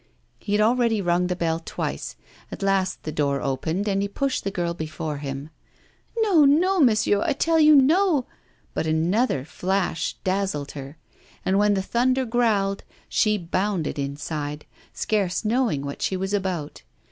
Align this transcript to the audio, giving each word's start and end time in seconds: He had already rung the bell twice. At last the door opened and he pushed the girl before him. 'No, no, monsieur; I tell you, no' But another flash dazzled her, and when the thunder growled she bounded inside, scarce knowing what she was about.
He 0.39 0.53
had 0.53 0.61
already 0.61 0.99
rung 0.99 1.27
the 1.27 1.35
bell 1.35 1.61
twice. 1.63 2.15
At 2.51 2.63
last 2.63 3.03
the 3.03 3.11
door 3.11 3.39
opened 3.39 3.87
and 3.87 4.01
he 4.01 4.07
pushed 4.07 4.43
the 4.43 4.49
girl 4.49 4.73
before 4.73 5.17
him. 5.17 5.51
'No, 6.17 6.43
no, 6.43 6.79
monsieur; 6.79 7.21
I 7.21 7.33
tell 7.33 7.59
you, 7.59 7.75
no' 7.75 8.25
But 8.73 8.87
another 8.87 9.45
flash 9.45 10.15
dazzled 10.23 10.71
her, 10.71 10.97
and 11.45 11.59
when 11.59 11.75
the 11.75 11.83
thunder 11.83 12.25
growled 12.25 12.83
she 13.09 13.37
bounded 13.37 13.99
inside, 13.99 14.65
scarce 14.91 15.45
knowing 15.45 15.83
what 15.83 16.01
she 16.01 16.17
was 16.17 16.33
about. 16.33 16.81